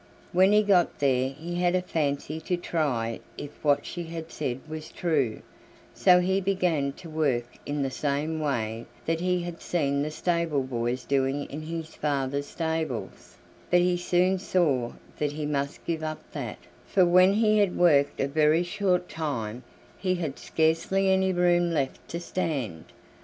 When 0.33 0.51
he 0.51 0.63
got 0.63 0.97
there 0.97 1.29
he 1.29 1.57
had 1.61 1.75
a 1.75 1.81
fancy 1.83 2.39
to 2.41 2.57
try 2.57 3.19
if 3.37 3.51
what 3.63 3.85
she 3.85 4.05
had 4.05 4.31
said 4.31 4.67
were 4.67 4.79
true, 4.79 5.43
so 5.93 6.19
he 6.21 6.41
began 6.41 6.91
to 6.93 7.07
work 7.07 7.45
in 7.67 7.83
the 7.83 7.91
same 7.91 8.39
way 8.39 8.87
that 9.05 9.19
he 9.19 9.43
had 9.43 9.61
seen 9.61 10.01
the 10.01 10.09
stable 10.09 10.63
boys 10.63 11.03
doing 11.03 11.43
in 11.51 11.61
his 11.61 11.93
father's 11.93 12.47
stables, 12.47 13.37
but 13.69 13.81
he 13.81 13.95
soon 13.95 14.39
saw 14.39 14.93
that 15.19 15.33
he 15.33 15.45
must 15.45 15.85
give 15.85 16.01
up 16.01 16.31
that, 16.31 16.57
for 16.87 17.05
when 17.05 17.33
he 17.33 17.59
had 17.59 17.77
worked 17.77 18.19
a 18.19 18.27
very 18.27 18.63
short 18.63 19.07
time 19.07 19.61
he 19.99 20.15
had 20.15 20.39
scarcely 20.39 21.11
any 21.11 21.31
room 21.31 21.69
left 21.69 22.07
to 22.07 22.19
stand. 22.19 22.85